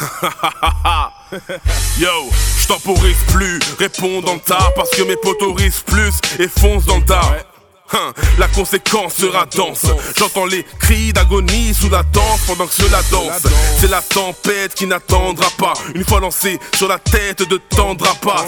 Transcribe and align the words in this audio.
Yo, 1.98 2.30
je 2.60 2.66
temporise 2.66 3.16
plus, 3.28 3.58
réponds 3.78 4.20
dans 4.20 4.34
le 4.34 4.40
tas 4.40 4.72
parce 4.74 4.90
que 4.90 5.02
mes 5.02 5.16
potorisent 5.16 5.82
plus 5.86 6.14
et 6.38 6.48
foncent 6.48 6.86
dans 6.86 6.98
le 6.98 7.04
tas. 7.04 7.36
Hein, 7.92 8.12
la 8.38 8.48
conséquence 8.48 9.14
sera 9.14 9.46
dense. 9.46 9.86
J'entends 10.16 10.46
les 10.46 10.64
cris 10.80 11.12
d'agonie 11.12 11.74
sous 11.74 11.90
la 11.90 12.02
danse 12.02 12.40
pendant 12.46 12.66
que 12.66 12.72
cela 12.72 13.00
danse. 13.10 13.42
C'est 13.78 13.90
la 13.90 14.00
tempête 14.00 14.74
qui 14.74 14.86
n'attendra 14.86 15.48
pas. 15.58 15.74
Une 15.94 16.04
fois 16.04 16.18
lancé 16.18 16.58
sur 16.74 16.88
la 16.88 16.98
tête 16.98 17.48
de 17.48 17.56
tendra 17.56 18.14
pas. 18.14 18.44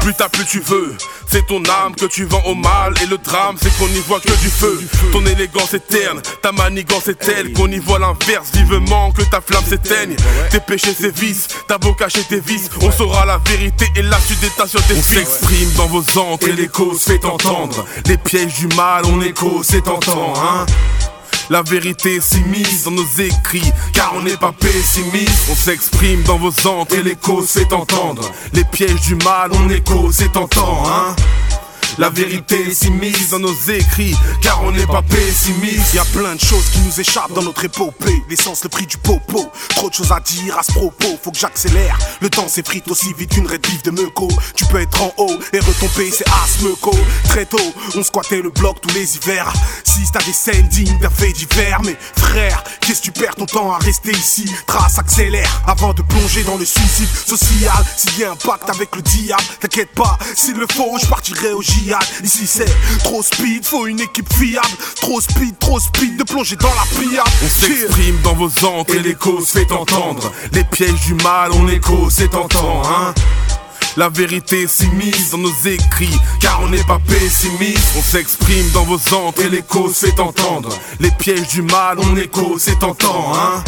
Plus 0.00 0.14
t'as 0.14 0.28
plus 0.28 0.44
tu 0.44 0.60
veux. 0.60 0.96
C'est 1.32 1.46
ton 1.46 1.62
âme 1.64 1.94
que 1.94 2.04
tu 2.04 2.26
vends 2.26 2.42
au 2.44 2.54
mal. 2.54 2.92
Et 3.02 3.06
le 3.06 3.16
drame, 3.16 3.56
c'est 3.58 3.74
qu'on 3.78 3.88
n'y 3.88 4.00
voit 4.00 4.20
que 4.20 4.38
du 4.42 4.50
feu. 4.50 4.78
Ton 5.12 5.24
élégance 5.24 5.72
est 5.72 5.88
terne, 5.88 6.20
ta 6.42 6.52
manigance 6.52 7.08
est 7.08 7.18
telle 7.18 7.54
qu'on 7.54 7.68
y 7.68 7.78
voit 7.78 7.98
l'inverse 7.98 8.50
vivement 8.52 9.10
que 9.12 9.22
ta 9.22 9.40
flamme 9.40 9.64
s'éteigne. 9.64 10.14
Tes 10.50 10.60
péchés, 10.60 10.92
vices, 11.16 11.48
t'as 11.66 11.78
beau 11.78 11.94
cacher 11.94 12.22
tes 12.24 12.40
vices. 12.40 12.68
On 12.82 12.92
saura 12.92 13.24
la 13.24 13.38
vérité 13.46 13.86
et 13.96 14.02
là 14.02 14.18
tu 14.26 14.34
détaches 14.34 14.72
sur 14.72 14.86
tes 14.86 14.92
On 14.94 15.02
s'exprime 15.02 15.72
dans 15.78 15.86
vos 15.86 16.04
antres 16.18 16.48
et 16.48 16.52
l'écho 16.52 16.92
se 16.98 17.12
fait 17.12 17.24
entendre. 17.24 17.86
Les 18.04 18.18
pièges 18.18 18.52
du 18.58 18.66
mal, 18.76 19.06
on 19.06 19.22
écho, 19.22 19.62
c'est 19.62 19.84
tentant, 19.84 20.34
hein. 20.36 20.66
La 21.52 21.60
vérité 21.60 22.18
s'immisce 22.18 22.84
dans 22.84 22.92
nos 22.92 23.06
écrits, 23.18 23.70
car 23.92 24.14
on 24.16 24.22
n'est 24.22 24.38
pas 24.38 24.52
pessimiste. 24.52 25.50
On 25.50 25.54
s'exprime 25.54 26.22
dans 26.22 26.38
vos 26.38 26.66
antres 26.66 26.94
et 26.94 27.02
l'écho 27.02 27.42
fait 27.42 27.70
entendre. 27.74 28.22
Les 28.54 28.64
pièges 28.64 29.02
du 29.02 29.16
mal, 29.16 29.50
on 29.52 29.68
écho, 29.68 30.10
c'est 30.12 30.32
tentant, 30.32 30.82
hein. 30.86 31.14
La 31.98 32.08
vérité 32.08 32.72
s'immisce 32.72 33.30
dans 33.30 33.38
nos 33.38 33.54
écrits, 33.68 34.16
car 34.40 34.62
on 34.64 34.72
n'est 34.72 34.86
pas 34.86 35.02
pessimiste. 35.02 35.92
Y 35.92 35.98
a 35.98 36.04
plein 36.06 36.34
de 36.34 36.40
choses 36.40 36.64
qui 36.72 36.78
nous 36.80 37.00
échappent 37.00 37.34
dans 37.34 37.42
notre 37.42 37.64
épopée. 37.64 38.22
L'essence, 38.30 38.62
le 38.64 38.70
prix 38.70 38.86
du 38.86 38.96
popo. 38.96 39.50
Trop 39.70 39.90
de 39.90 39.94
choses 39.94 40.10
à 40.10 40.20
dire 40.20 40.58
à 40.58 40.62
ce 40.62 40.72
propos. 40.72 41.18
Faut 41.22 41.30
que 41.30 41.38
j'accélère. 41.38 41.98
Le 42.20 42.30
temps 42.30 42.48
s'effrite 42.48 42.88
aussi 42.88 43.12
vite 43.12 43.30
qu'une 43.34 43.46
rédive 43.46 43.82
de 43.82 43.90
Meuco. 43.90 44.28
Tu 44.56 44.64
peux 44.66 44.80
être 44.80 45.02
en 45.02 45.12
haut 45.18 45.38
et 45.52 45.58
retomber, 45.58 46.10
c'est 46.10 46.24
Asmeco. 46.42 46.94
Très 47.28 47.44
tôt, 47.44 47.74
on 47.94 48.02
squattait 48.02 48.40
le 48.40 48.50
bloc 48.50 48.80
tous 48.80 48.94
les 48.94 49.16
hivers. 49.16 49.52
Si 49.84 50.00
t'as 50.10 50.22
des 50.22 50.32
scènes 50.32 50.68
dignes 50.68 50.98
d'un 50.98 51.10
fait 51.10 51.32
mais 51.84 51.96
frère, 52.16 52.64
qu'est-ce 52.80 53.00
que 53.00 53.04
tu 53.04 53.12
perds 53.12 53.34
ton 53.34 53.46
temps 53.46 53.72
à 53.72 53.78
rester 53.78 54.12
ici? 54.12 54.50
Trace 54.66 54.98
accélère 54.98 55.62
avant 55.66 55.92
de 55.92 56.02
plonger 56.02 56.42
dans 56.44 56.56
le 56.56 56.64
suicide 56.64 57.08
social. 57.26 57.84
S'il 57.96 58.18
y 58.18 58.24
a 58.24 58.32
un 58.32 58.36
pacte 58.36 58.68
avec 58.70 58.94
le 58.96 59.02
diable, 59.02 59.42
t'inquiète 59.60 59.92
pas, 59.94 60.18
s'il 60.34 60.56
le 60.56 60.66
faut, 60.72 60.96
je 61.00 61.06
partirai 61.06 61.52
au 61.52 61.62
J 61.62 61.81
Ici 62.22 62.46
c'est 62.46 62.72
trop 63.02 63.22
speed, 63.22 63.64
faut 63.64 63.86
une 63.86 64.00
équipe 64.00 64.32
fiable. 64.34 64.68
Trop 65.00 65.20
speed, 65.20 65.58
trop 65.58 65.80
speed 65.80 66.16
de 66.16 66.24
plonger 66.24 66.56
dans 66.56 66.72
la 66.74 67.00
pillade. 67.00 67.26
On 67.44 67.48
s'exprime 67.48 68.20
dans 68.22 68.34
vos 68.34 68.66
antres 68.66 68.94
et 68.94 69.00
l'écho 69.00 69.40
se 69.44 69.58
fait 69.58 69.72
entendre. 69.72 70.32
Les 70.52 70.64
pièges 70.64 71.00
du 71.06 71.14
mal, 71.14 71.50
on 71.52 71.68
écho, 71.68 72.08
c'est 72.10 72.30
tentant, 72.30 72.82
hein. 72.84 73.14
La 73.96 74.08
vérité 74.08 74.66
s'immisce 74.66 75.30
dans 75.32 75.38
nos 75.38 75.52
écrits, 75.66 76.18
car 76.40 76.60
on 76.62 76.68
n'est 76.68 76.84
pas 76.84 76.98
pessimiste. 77.06 77.92
On 77.98 78.02
s'exprime 78.02 78.70
dans 78.70 78.84
vos 78.84 79.14
antres 79.14 79.42
et 79.42 79.50
l'écho 79.50 79.92
se 79.92 80.06
fait 80.06 80.20
entendre. 80.20 80.70
Les 81.00 81.10
pièges 81.10 81.48
du 81.48 81.62
mal, 81.62 81.98
on 81.98 82.16
écho, 82.16 82.56
c'est 82.58 82.78
tentant, 82.78 83.32
hein. 83.34 83.62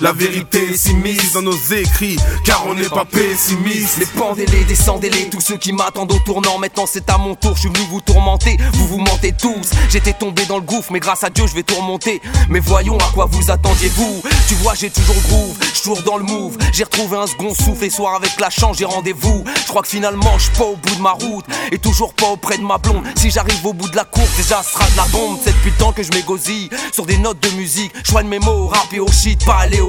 La 0.00 0.12
vérité 0.12 0.76
s'immisce 0.76 1.32
dans 1.32 1.42
nos 1.42 1.56
écrits, 1.72 2.16
car 2.44 2.64
on 2.68 2.74
n'est 2.74 2.88
pas 2.88 3.04
pessimiste. 3.04 3.98
Les 3.98 4.06
pendez-les, 4.06 4.62
descendez-les, 4.64 5.28
tous 5.28 5.40
ceux 5.40 5.56
qui 5.56 5.72
m'attendent 5.72 6.12
au 6.12 6.18
tournant. 6.20 6.58
Maintenant 6.58 6.84
c'est 6.86 7.10
à 7.10 7.18
mon 7.18 7.34
tour, 7.34 7.54
je 7.56 7.60
suis 7.60 7.68
venu 7.68 7.84
vous 7.90 8.00
tourmenter. 8.00 8.56
Vous 8.74 8.86
vous 8.86 8.98
mentez 8.98 9.32
tous. 9.32 9.70
J'étais 9.90 10.12
tombé 10.12 10.44
dans 10.46 10.58
le 10.58 10.62
gouffre, 10.62 10.92
mais 10.92 11.00
grâce 11.00 11.24
à 11.24 11.30
Dieu 11.30 11.46
je 11.48 11.54
vais 11.54 11.64
tout 11.64 11.74
remonter. 11.74 12.20
Mais 12.48 12.60
voyons 12.60 12.96
à 12.96 13.10
quoi 13.12 13.26
vous 13.28 13.50
attendiez-vous. 13.50 14.22
Tu 14.46 14.54
vois, 14.54 14.74
j'ai 14.74 14.90
toujours 14.90 15.20
groove, 15.28 15.56
je 15.74 15.80
toujours 15.80 16.02
dans 16.02 16.16
le 16.16 16.24
move. 16.24 16.56
J'ai 16.72 16.84
retrouvé 16.84 17.16
un 17.16 17.26
second 17.26 17.52
souffle 17.52 17.84
et 17.84 17.90
soir 17.90 18.14
avec 18.14 18.38
la 18.38 18.50
chance, 18.50 18.78
j'ai 18.78 18.84
rendez-vous. 18.84 19.42
Je 19.62 19.66
crois 19.66 19.82
que 19.82 19.88
finalement 19.88 20.38
je 20.38 20.48
pas 20.52 20.64
au 20.64 20.76
bout 20.76 20.94
de 20.94 21.02
ma 21.02 21.12
route 21.12 21.44
et 21.72 21.78
toujours 21.78 22.14
pas 22.14 22.28
auprès 22.28 22.56
de 22.56 22.62
ma 22.62 22.78
blonde. 22.78 23.02
Si 23.16 23.30
j'arrive 23.30 23.66
au 23.66 23.72
bout 23.72 23.88
de 23.88 23.96
la 23.96 24.04
course, 24.04 24.36
déjà 24.36 24.62
sera 24.62 24.88
de 24.90 24.96
la 24.96 25.06
bombe. 25.06 25.38
C'est 25.42 25.52
depuis 25.52 25.70
le 25.70 25.76
temps 25.76 25.92
que 25.92 26.04
je 26.04 26.12
m'égosille 26.12 26.70
sur 26.92 27.04
des 27.04 27.18
notes 27.18 27.40
de 27.40 27.50
musique. 27.56 27.92
De 28.18 28.22
mes 28.24 28.40
mots, 28.40 28.66
rap 28.66 28.92
et 28.92 28.98
au 28.98 29.10
shit, 29.12 29.44
pas 29.44 29.58
aller 29.58 29.80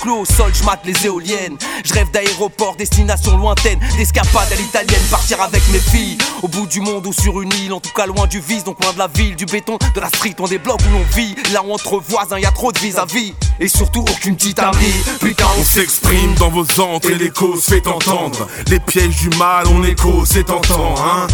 Clou 0.00 0.20
au 0.20 0.24
sol, 0.24 0.52
je 0.54 0.62
les 0.84 1.06
éoliennes. 1.06 1.56
Je 1.84 1.94
rêve 1.94 2.10
d'aéroport, 2.10 2.76
destination 2.76 3.36
lointaine, 3.36 3.78
d'escapade 3.96 4.52
à 4.52 4.56
l'italienne, 4.56 5.02
partir 5.10 5.40
avec 5.40 5.62
mes 5.72 5.78
filles. 5.78 6.18
Au 6.42 6.48
bout 6.48 6.66
du 6.66 6.80
monde 6.80 7.06
ou 7.06 7.12
sur 7.12 7.40
une 7.40 7.52
île, 7.54 7.72
en 7.72 7.80
tout 7.80 7.92
cas 7.94 8.06
loin 8.06 8.26
du 8.26 8.40
vice, 8.40 8.64
donc 8.64 8.82
loin 8.82 8.92
de 8.92 8.98
la 8.98 9.06
ville, 9.06 9.36
du 9.36 9.46
béton, 9.46 9.78
de 9.94 10.00
la 10.00 10.08
street, 10.08 10.34
on 10.38 10.46
blocs 10.46 10.80
où 10.80 10.92
l'on 10.92 11.04
vit. 11.14 11.36
Là 11.52 11.62
où 11.64 11.72
entre 11.72 11.98
voisins, 11.98 12.38
y 12.38 12.44
a 12.44 12.50
trop 12.50 12.72
de 12.72 12.78
vis-à-vis. 12.78 13.34
Et 13.60 13.68
surtout 13.68 14.00
aucune 14.00 14.36
petite 14.36 14.58
amie. 14.58 14.94
Putain, 15.20 15.46
on 15.58 15.64
s'exprime 15.64 16.34
dans 16.34 16.50
vos 16.50 16.66
antres 16.80 17.10
et 17.10 17.14
l'écho 17.14 17.56
se 17.56 17.74
fait 17.74 17.86
entendre. 17.86 18.48
Les 18.68 18.80
pièges 18.80 19.16
du 19.16 19.30
mal, 19.30 19.66
on 19.68 19.82
écho, 19.84 20.24
c'est 20.24 20.44
tentant, 20.44 20.94
hein. 20.98 21.26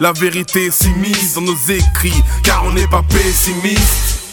La 0.00 0.12
vérité 0.12 0.70
s'immisce 0.70 1.34
dans 1.34 1.42
nos 1.42 1.56
écrits, 1.68 2.22
car 2.42 2.64
on 2.64 2.72
n'est 2.72 2.88
pas 2.88 3.02
pessimiste. 3.02 4.23